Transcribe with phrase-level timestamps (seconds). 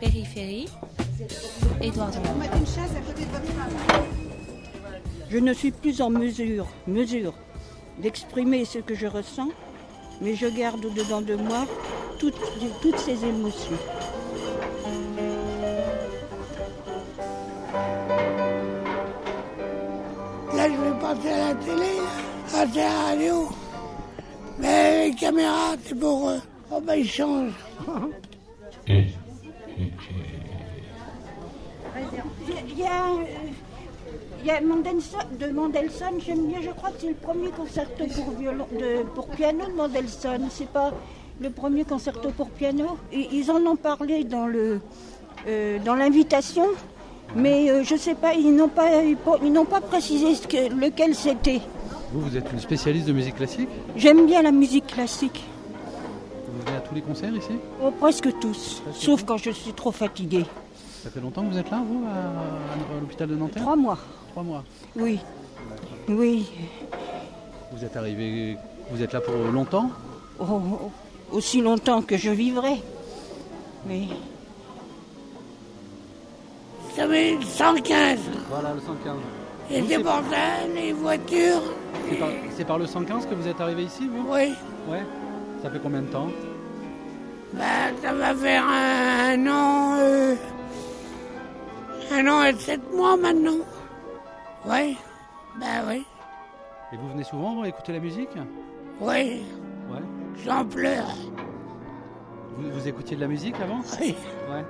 [0.00, 0.68] Périphérie,
[1.80, 2.10] Édouard
[5.30, 7.32] Je ne suis plus en mesure, mesure
[7.98, 9.48] d'exprimer ce que je ressens,
[10.20, 11.66] mais je garde au-dedans de moi
[12.18, 12.34] toutes,
[12.82, 13.78] toutes ces émotions.
[20.54, 22.00] Là, je vais passer à la télé,
[22.54, 23.48] à la radio.
[24.58, 26.40] Mais les caméras, c'est pour eux.
[26.70, 27.52] Oh ben, ils changent.
[32.86, 33.24] a, euh,
[34.40, 38.04] il y a Mendelssohn, de Mendelssohn, j'aime bien, je crois que c'est le premier concerto
[38.14, 40.48] pour, violon, de, pour piano de Mendelssohn.
[40.50, 40.92] C'est pas
[41.40, 42.96] le premier concerto pour piano.
[43.12, 44.80] Et ils en ont parlé dans le
[45.48, 46.66] euh, dans l'invitation,
[47.34, 51.14] mais euh, je sais pas, ils n'ont pas ils n'ont pas précisé ce que, lequel
[51.14, 51.60] c'était.
[52.12, 53.68] Vous, vous êtes une spécialiste de musique classique?
[53.96, 55.44] J'aime bien la musique classique.
[56.48, 57.52] Vous venez à tous les concerts ici?
[57.82, 60.46] Oh, presque tous, sauf quand je suis trop fatiguée.
[61.06, 63.96] Ça fait longtemps que vous êtes là, vous, à, à l'hôpital de Nanterre Trois mois,
[64.32, 64.64] Trois mois.
[64.96, 65.20] oui.
[66.08, 66.46] Oui,
[67.72, 68.56] Vous êtes arrivé,
[68.90, 69.88] vous êtes là pour longtemps
[70.40, 70.90] Oh, oh,
[71.30, 72.82] aussi longtemps que je vivrai.
[73.86, 74.02] Mais
[76.96, 78.18] Ça met 115.
[78.50, 79.16] Voilà, le 115.
[79.70, 81.62] Et c'est pour ça, les voitures,
[82.10, 84.54] C'est par, c'est par le 115 que vous êtes arrivé ici, vous oui.
[84.88, 85.04] Ouais.
[85.62, 86.28] Ça fait combien de temps
[87.52, 90.34] Ben, ça va faire un, an, euh,
[92.12, 93.58] un an et sept mois maintenant.
[94.66, 94.96] Oui,
[95.60, 96.04] ben oui,
[96.92, 98.30] Et vous venez souvent écouter la musique?
[99.00, 99.42] Oui,
[99.90, 100.02] Ouais.
[100.44, 101.14] j'en pleure.
[102.56, 103.80] Vous, vous écoutiez de la musique avant?
[104.00, 104.14] Oui,
[104.50, 104.64] Ouais.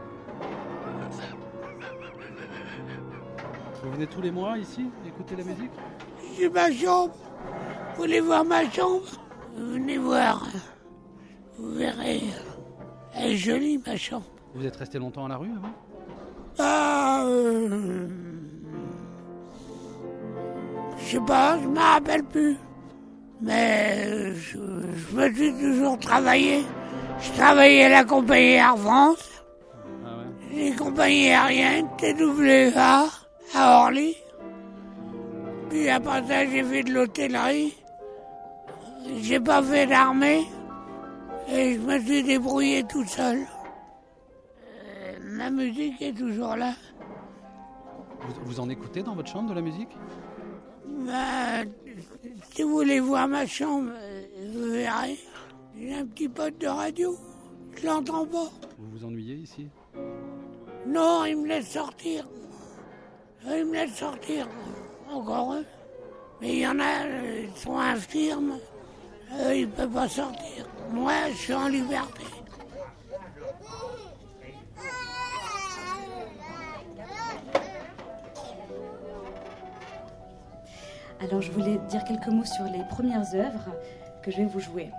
[3.83, 5.71] Vous venez tous les mois ici écouter la musique?
[6.37, 7.15] J'ai ma chambre.
[7.95, 9.03] Vous voulez voir ma chambre?
[9.57, 10.45] Venez voir.
[11.59, 12.23] Vous verrez.
[13.15, 14.27] Elle est jolie, ma chambre.
[14.55, 15.73] Vous êtes resté longtemps à la rue avant?
[16.59, 16.86] Ah,
[17.25, 18.09] euh,
[20.99, 22.57] je sais pas, je me rappelle plus.
[23.41, 26.65] Mais je, je me suis toujours travaillé.
[27.21, 29.43] Je travaillais à la compagnie Air France,
[30.05, 30.57] Ah ouais.
[30.65, 33.05] les compagnies aériennes, TWA,
[33.55, 34.17] à Orly.
[35.71, 37.75] Puis après ça, j'ai fait de l'hôtellerie.
[39.21, 40.45] J'ai pas fait d'armée.
[41.53, 43.39] Et je me suis débrouillé tout seul.
[44.67, 46.73] Euh, ma musique est toujours là.
[48.21, 49.97] Vous, vous en écoutez dans votre chambre de la musique?
[50.87, 51.67] Ben,
[52.53, 55.19] si vous voulez voir ma chambre, euh, vous verrez.
[55.79, 57.17] J'ai un petit pote de radio.
[57.77, 58.51] Je l'entends pas.
[58.79, 59.69] Vous vous ennuyez ici?
[60.87, 62.27] Non, il me laisse sortir.
[63.47, 64.49] Euh, Il me laisse sortir.
[65.11, 65.65] Encore eux.
[66.41, 68.59] Mais il y en a, euh, ils sont infirmes.
[69.41, 70.67] Eux, ils ne peuvent pas sortir.
[70.93, 72.25] Moi, je suis en liberté.
[81.21, 83.71] Alors je voulais dire quelques mots sur les premières œuvres
[84.23, 84.91] que je vais vous jouer.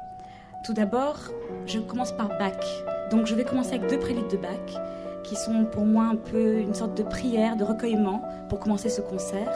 [0.63, 1.17] Tout d'abord,
[1.65, 2.65] je commence par Bach.
[3.11, 4.81] Donc je vais commencer avec deux préludes de Bach
[5.23, 9.01] qui sont pour moi un peu une sorte de prière, de recueillement pour commencer ce
[9.01, 9.51] concert.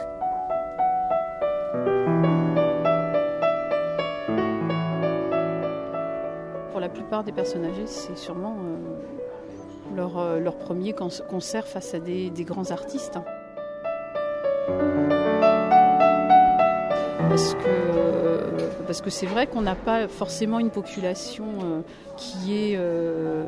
[6.70, 11.66] Pour la plupart des personnes âgées, c'est sûrement euh, leur, euh, leur premier con- concert
[11.66, 13.18] face à des, des grands artistes.
[17.32, 21.80] Parce que euh, parce que c'est vrai qu'on n'a pas forcément une population euh,
[22.18, 23.46] qui est euh,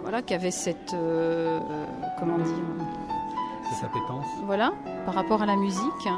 [0.00, 0.96] voilà qui avait cette
[2.18, 2.54] comment dire
[4.44, 4.72] voilà,
[5.04, 6.08] par rapport à la musique.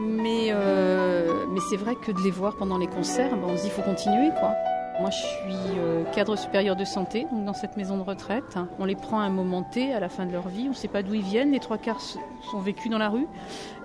[0.00, 3.62] Mais, euh, mais c'est vrai que de les voir pendant les concerts, ben, on se
[3.62, 4.30] dit il faut continuer.
[4.40, 4.54] quoi.
[5.00, 8.58] Moi, je suis euh, cadre supérieur de santé, donc dans cette maison de retraite.
[8.80, 10.64] On les prend à un moment T, à la fin de leur vie.
[10.66, 11.52] On ne sait pas d'où ils viennent.
[11.52, 13.28] Les trois quarts sont vécus dans la rue.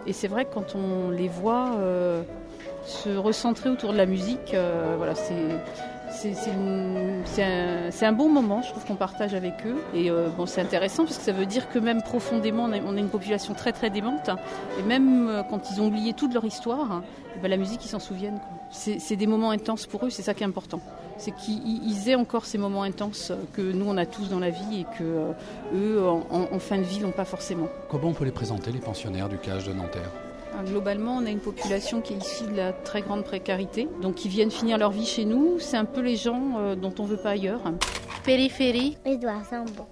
[0.07, 2.23] Et c'est vrai que quand on les voit euh,
[2.85, 5.35] se recentrer autour de la musique, euh, voilà, c'est
[6.13, 9.77] c'est un, bon moment, je trouve qu'on partage avec eux.
[9.93, 12.77] Et euh, bon, c'est intéressant parce que ça veut dire que même profondément, on a,
[12.79, 14.29] on a une population très très démente.
[14.79, 17.01] Et même euh, quand ils ont oublié toute leur histoire,
[17.35, 18.39] eh ben, la musique, ils s'en souviennent.
[18.71, 20.79] C'est des moments intenses pour eux, c'est ça qui est important.
[21.17, 24.49] C'est qu'ils ils aient encore ces moments intenses que nous, on a tous dans la
[24.49, 25.31] vie et que euh,
[25.75, 27.67] eux, en, en- fin de vie, n'ont pas forcément.
[27.89, 30.09] Comment on peut les présenter, les pensionnaires du cage de Nanterre?
[30.09, 30.32] Euh,
[30.65, 34.29] Globalement, on a une population qui est issue de la très grande précarité, donc qui
[34.29, 35.59] viennent finir leur vie chez nous.
[35.59, 37.61] C'est un peu les gens euh, dont on veut pas ailleurs.
[38.23, 39.87] Périphérie, Édouard Sambo.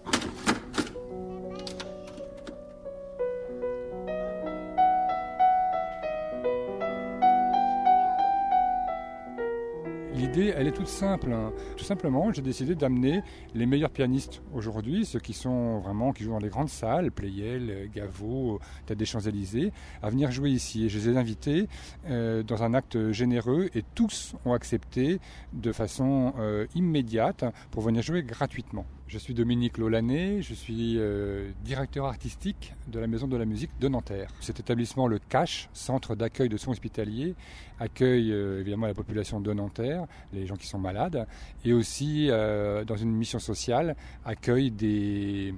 [10.85, 11.31] Simple.
[11.31, 11.51] hein.
[11.77, 13.21] Tout simplement, j'ai décidé d'amener
[13.53, 17.89] les meilleurs pianistes aujourd'hui, ceux qui sont vraiment qui jouent dans les grandes salles, Pleyel,
[17.93, 19.71] Gaveau, Tête des Champs-Élysées,
[20.01, 20.89] à venir jouer ici.
[20.89, 21.67] Je les ai invités
[22.09, 25.19] euh, dans un acte généreux et tous ont accepté
[25.53, 28.85] de façon euh, immédiate pour venir jouer gratuitement.
[29.11, 33.71] Je suis Dominique Lolané, je suis euh, directeur artistique de la Maison de la Musique
[33.77, 34.31] de Nanterre.
[34.39, 37.35] Cet établissement, le CACH, Centre d'accueil de soins hospitaliers,
[37.81, 41.27] accueille euh, évidemment la population de Nanterre, les gens qui sont malades,
[41.65, 45.53] et aussi, euh, dans une mission sociale, accueille des,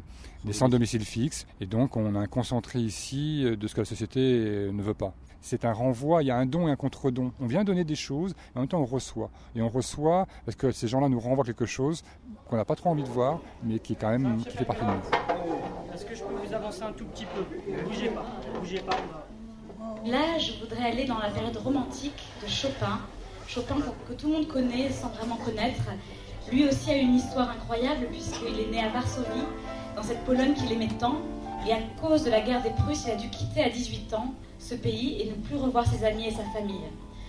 [0.45, 1.45] des sans domicile fixe.
[1.61, 5.13] Et donc, on a un concentré ici de ce que la société ne veut pas.
[5.45, 7.33] C'est un renvoi, il y a un don et un contre-don.
[7.41, 9.29] On vient donner des choses, mais en même temps on reçoit.
[9.57, 12.01] Et on reçoit parce que ces gens-là nous renvoient quelque chose
[12.47, 14.85] qu'on n'a pas trop envie de voir, mais qui est quand même qui fait partie
[14.85, 15.93] de nous.
[15.93, 17.43] Est-ce que je peux vous avancer un tout petit peu?
[17.83, 18.25] Bougez pas,
[18.57, 18.95] bougez pas.
[20.05, 22.99] Là, je voudrais aller dans la période romantique de Chopin.
[23.45, 23.75] Chopin
[24.07, 25.83] que tout le monde connaît sans vraiment connaître.
[26.49, 29.43] Lui aussi a une histoire incroyable puisqu'il est né à Varsovie,
[29.93, 31.17] dans cette Pologne qu'il aimait tant.
[31.67, 34.33] Et à cause de la guerre des Prusses, il a dû quitter à 18 ans
[34.59, 36.83] ce pays et ne plus revoir ses amis et sa famille.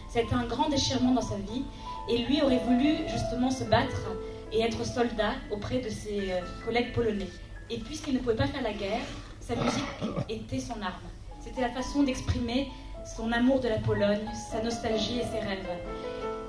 [0.09, 1.65] C'était un grand déchirement dans sa vie
[2.09, 4.11] et lui aurait voulu justement se battre
[4.53, 7.29] et être soldat auprès de ses euh, collègues polonais.
[7.71, 9.01] Et puisqu'il ne pouvait pas faire la guerre,
[9.41, 9.85] sa musique
[10.29, 11.09] était son arme.
[11.41, 12.71] C'était la façon d'exprimer
[13.05, 15.69] son amour de la Pologne, sa nostalgie et ses rêves.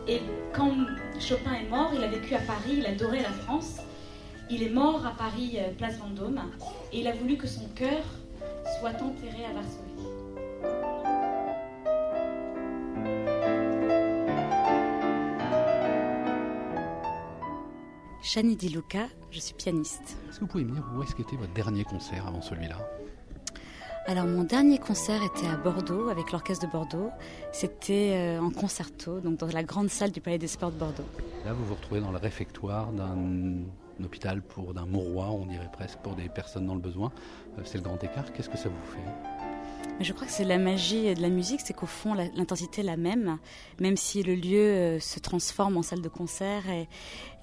[0.07, 0.21] Et
[0.53, 0.71] quand
[1.19, 3.77] Chopin est mort, il a vécu à Paris, il adorait la France.
[4.49, 6.39] Il est mort à Paris, euh, place Vendôme,
[6.93, 8.03] et il a voulu que son cœur
[8.79, 9.85] soit enterré à Varsovie.
[18.21, 20.17] Chani Di Luca, je suis pianiste.
[20.29, 22.77] Est-ce que vous pouvez me dire où est-ce qu'était votre dernier concert avant celui-là?
[24.07, 27.09] Alors mon dernier concert était à Bordeaux avec l'orchestre de Bordeaux.
[27.51, 31.05] C'était euh, en concerto, donc dans la grande salle du Palais des Sports de Bordeaux.
[31.45, 33.63] Là, vous vous retrouvez dans le réfectoire d'un
[34.03, 37.11] hôpital pour d'un mouroir, on dirait presque, pour des personnes dans le besoin.
[37.57, 38.33] Euh, C'est le grand écart.
[38.33, 38.99] Qu'est-ce que ça vous fait?
[39.97, 42.83] Mais je crois que c'est la magie de la musique, c'est qu'au fond l'intensité est
[42.83, 43.37] la même,
[43.79, 46.89] même si le lieu euh, se transforme en salle de concert et,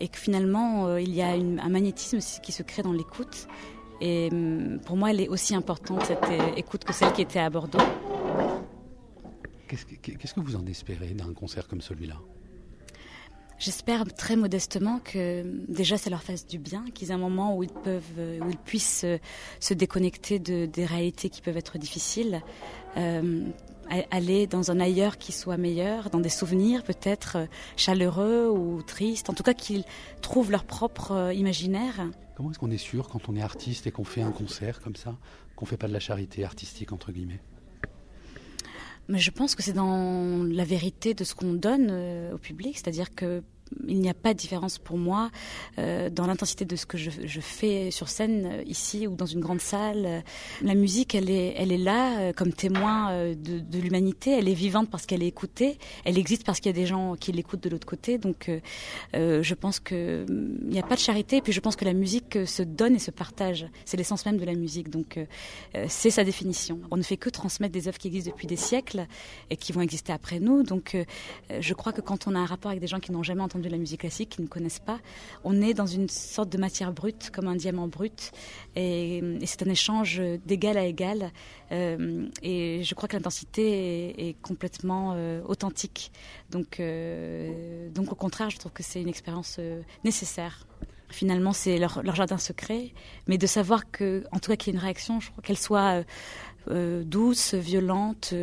[0.01, 3.47] et que finalement euh, il y a une- un magnétisme qui se crée dans l'écoute.
[4.03, 6.27] Et hum, pour moi, elle est aussi importante cette
[6.57, 7.79] écoute que celle qui était à Bordeaux.
[9.69, 12.17] Qu'est-ce que, qu'est-ce que vous en espérez d'un concert comme celui-là?
[13.65, 17.63] J'espère très modestement que déjà ça leur fasse du bien, qu'ils aient un moment où
[17.63, 19.19] ils peuvent, euh, où ils puissent euh,
[19.61, 22.43] se déconnecter de, des réalités qui peuvent être difficiles,
[22.97, 23.45] euh,
[23.89, 27.37] a- aller dans un ailleurs qui soit meilleur, dans des souvenirs peut-être
[27.77, 29.85] chaleureux ou tristes, en tout cas qu'ils
[30.23, 32.11] trouvent leur propre imaginaire.
[32.37, 34.97] Comment est-ce qu'on est sûr quand on est artiste et qu'on fait un concert comme
[34.97, 35.17] ça,
[35.55, 37.41] qu'on fait pas de la charité artistique entre guillemets?
[39.07, 41.93] Mais je pense que c'est dans la vérité de ce qu'on donne
[42.33, 43.43] au public, c'est-à-dire que
[43.89, 45.31] il n'y a pas de différence pour moi
[45.79, 49.27] euh, dans l'intensité de ce que je, je fais sur scène euh, ici ou dans
[49.27, 50.05] une grande salle.
[50.07, 50.21] Euh,
[50.63, 54.31] La musique, elle est, elle est là euh, comme témoin de, de l'humanité.
[54.39, 55.79] Elle est vivante parce qu'elle est écoutée.
[56.05, 58.19] Elle existe parce qu'il y a des gens qui l'écoutent de l'autre côté.
[58.19, 58.51] Donc,
[59.15, 61.37] euh, je pense que hum, il n'y a pas de charité.
[61.37, 63.67] Et puis, je pense que la musique se donne et se partage.
[63.85, 64.89] C'est l'essence même de la musique.
[64.91, 66.81] Donc, euh, c'est sa définition.
[66.91, 69.07] On ne fait que transmettre des œuvres qui existent depuis des siècles
[69.51, 70.63] et qui vont exister après nous.
[70.63, 70.97] Donc,
[71.61, 73.62] je crois que quand on a un rapport avec des gens qui n'ont jamais entendu
[73.69, 75.01] la musique classique, qui ne connaissent pas,
[75.45, 78.33] on est dans une sorte de matière brute, comme un diamant brut,
[78.77, 81.31] et, c'est un échange d'égal à égal.
[81.73, 86.13] Euh, et je crois que l'intensité est, complètement euh, authentique.
[86.51, 89.59] Donc, euh, donc, au contraire, je trouve que c'est une expérience
[90.05, 90.67] nécessaire.
[91.09, 92.93] Finalement, c'est leur, jardin secret,
[93.27, 96.05] mais de savoir que, tout cas, qu'il y ait une réaction, je crois qu'elle soit
[96.67, 98.35] douce, violente,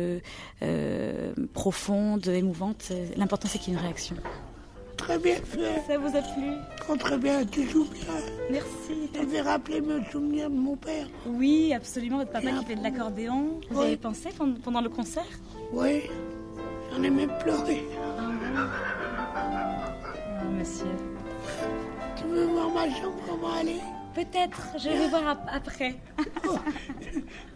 [1.52, 2.92] profonde, émouvante.
[3.16, 4.16] L'important, c'est qu'il y ait une réaction.
[5.00, 5.82] Très bien fait.
[5.86, 6.52] Ça vous a plu
[6.98, 8.02] très bien, tu joues bien.
[8.50, 9.08] Merci.
[9.14, 11.06] Ça me fait rappeler mes souvenirs de mon père.
[11.26, 12.18] Oui, absolument.
[12.18, 13.60] Votre papa qui fait de l'accordéon.
[13.70, 13.86] Vous Oui.
[13.86, 15.24] avez pensé pendant pendant le concert
[15.72, 16.02] Oui,
[16.92, 17.84] j'en ai même pleuré.
[20.42, 20.86] Oh, monsieur.
[22.16, 23.99] Tu veux voir ma chambre, comment elle est?
[24.14, 24.60] Peut-être.
[24.78, 25.94] Je vais voir ap- après.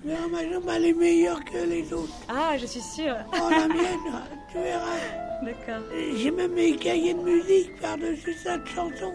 [0.04, 2.12] Verras, ma chambre, elle est meilleure que les autres.
[2.28, 3.16] Ah, je suis sûre.
[3.32, 4.98] Oh, la mienne, tu verras.
[5.42, 5.82] D'accord.
[6.16, 9.12] J'ai même mes cahiers de musique par-dessus cette chanson.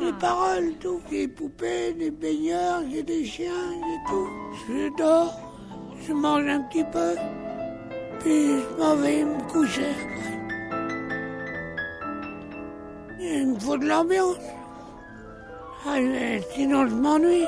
[0.00, 0.16] Les Ah.
[0.20, 1.00] paroles, tout.
[1.10, 4.28] J'ai des poupées, des baigneurs, j'ai des chiens, j'ai tout.
[4.68, 5.38] Je dors,
[6.06, 7.14] je mange un petit peu,
[8.20, 9.92] puis je m'en vais me coucher.
[13.20, 14.36] Il me faut de l'ambiance.
[15.86, 15.98] Ah,
[16.54, 17.44] sinon, je m'ennuie.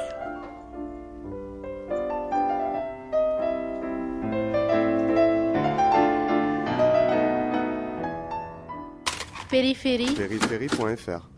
[9.48, 10.14] Périphérie.
[10.14, 11.35] Périphérie.fr.